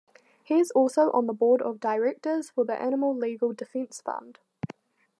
[0.43, 4.39] He is also on the Board of Directors for the Animal Legal Defense Fund.